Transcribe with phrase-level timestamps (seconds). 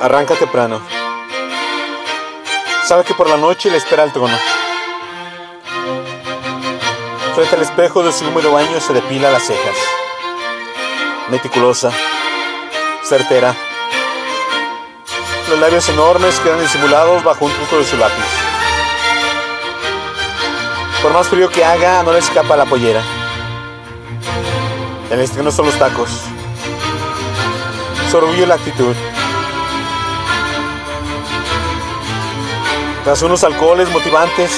[0.00, 0.82] Arranca temprano.
[2.84, 4.36] Sabe que por la noche le espera el trono.
[7.34, 9.76] Frente al espejo de su húmedo baño se depila las cejas.
[11.30, 11.90] Meticulosa,
[13.04, 13.54] certera.
[15.48, 18.24] Los labios enormes quedan disimulados bajo un truco de su lápiz.
[21.02, 23.02] Por más frío que haga, no le escapa la pollera.
[25.10, 26.10] El estreno son los tacos.
[28.10, 28.94] Su orgullo la actitud.
[33.06, 34.50] Tras unos alcoholes motivantes,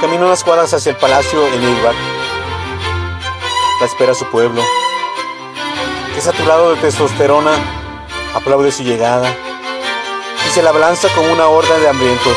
[0.00, 1.94] camina unas cuadras hacia el palacio en Ilbar.
[3.78, 4.60] La espera su pueblo,
[6.12, 7.52] que saturado de testosterona,
[8.34, 9.32] aplaude su llegada
[10.48, 12.36] y se la balanza como una horda de hambrientos.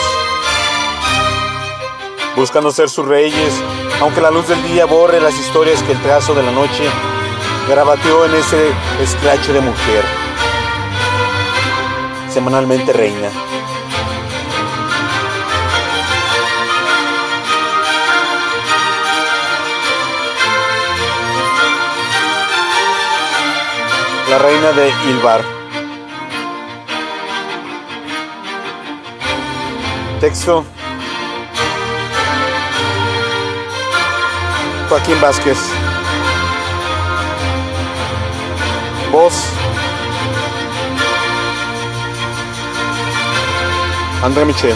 [2.36, 3.52] Buscando ser sus reyes,
[4.02, 6.88] aunque la luz del día borre las historias que el trazo de la noche
[7.68, 10.06] grabateó en ese escracho de mujer.
[12.32, 13.32] Semanalmente reina.
[24.30, 25.44] La reina de Ilbar.
[30.20, 30.64] Texto.
[34.88, 35.58] Joaquín Vázquez.
[39.12, 39.34] Voz.
[44.22, 44.76] André Michel.